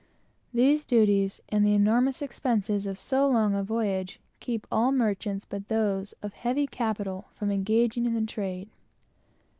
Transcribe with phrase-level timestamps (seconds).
[0.51, 5.67] These duties, and the enormous expenses of so long a voyage, keep all merchants, but
[5.67, 8.71] those of heavy capital, from engaging in the trade.